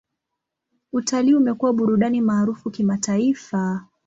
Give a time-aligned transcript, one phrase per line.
[0.93, 3.87] Utalii umekuwa burudani maarufu kimataifa.